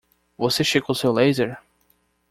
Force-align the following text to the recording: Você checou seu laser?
Você 0.35 0.63
checou 0.63 0.95
seu 0.95 1.11
laser? 1.13 1.61